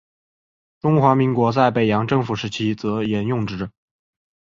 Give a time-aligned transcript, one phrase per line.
[0.79, 3.69] 中华民国在北洋政府时期则沿用之。